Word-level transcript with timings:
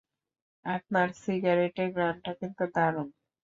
আপনার 0.65 1.07
সিগারেটের 1.21 1.89
ঘ্রাণটা 1.93 2.31
কিন্তু 2.39 2.63
দারুণ। 2.75 3.07